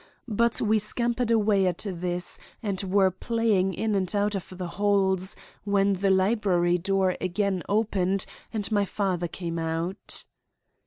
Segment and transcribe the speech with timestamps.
[0.33, 5.35] But we scampered away at this, and were playing in and out of the halls
[5.63, 10.25] when the library door again opened and my father came out.